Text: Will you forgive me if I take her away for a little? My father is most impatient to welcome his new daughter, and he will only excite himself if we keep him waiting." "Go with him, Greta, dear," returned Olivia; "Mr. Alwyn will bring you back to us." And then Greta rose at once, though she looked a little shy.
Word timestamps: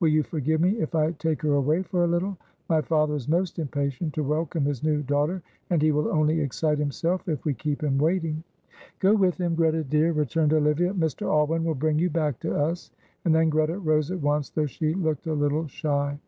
Will 0.00 0.08
you 0.08 0.22
forgive 0.22 0.62
me 0.62 0.80
if 0.80 0.94
I 0.94 1.12
take 1.12 1.42
her 1.42 1.52
away 1.56 1.82
for 1.82 2.04
a 2.04 2.08
little? 2.08 2.38
My 2.70 2.80
father 2.80 3.14
is 3.16 3.28
most 3.28 3.58
impatient 3.58 4.14
to 4.14 4.22
welcome 4.24 4.64
his 4.64 4.82
new 4.82 5.02
daughter, 5.02 5.42
and 5.68 5.82
he 5.82 5.92
will 5.92 6.08
only 6.08 6.40
excite 6.40 6.78
himself 6.78 7.28
if 7.28 7.44
we 7.44 7.52
keep 7.52 7.82
him 7.82 7.98
waiting." 7.98 8.42
"Go 8.98 9.14
with 9.14 9.36
him, 9.38 9.54
Greta, 9.54 9.84
dear," 9.84 10.12
returned 10.12 10.54
Olivia; 10.54 10.94
"Mr. 10.94 11.30
Alwyn 11.30 11.64
will 11.64 11.74
bring 11.74 11.98
you 11.98 12.08
back 12.08 12.40
to 12.40 12.56
us." 12.56 12.92
And 13.26 13.34
then 13.34 13.50
Greta 13.50 13.76
rose 13.78 14.10
at 14.10 14.22
once, 14.22 14.48
though 14.48 14.64
she 14.64 14.94
looked 14.94 15.26
a 15.26 15.34
little 15.34 15.66
shy. 15.68 16.18